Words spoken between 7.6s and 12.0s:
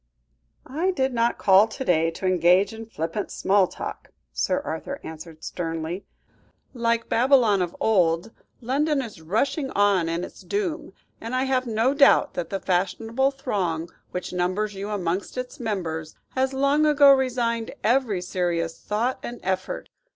of old, London is rushing on its doom, and I have no